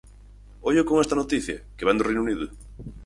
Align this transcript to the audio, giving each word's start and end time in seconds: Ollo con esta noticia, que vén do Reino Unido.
Ollo 0.61 0.83
con 0.83 0.99
esta 0.99 1.19
noticia, 1.21 1.57
que 1.75 1.85
vén 1.87 1.97
do 1.97 2.05
Reino 2.07 2.25
Unido. 2.25 2.45